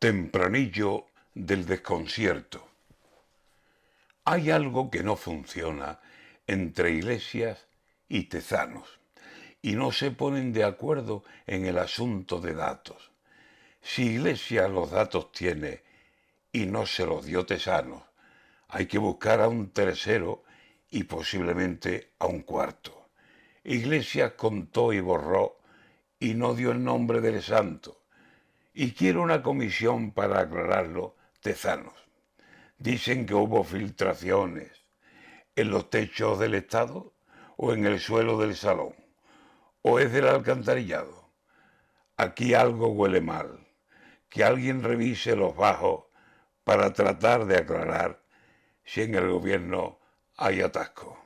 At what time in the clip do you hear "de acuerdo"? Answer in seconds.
10.52-11.24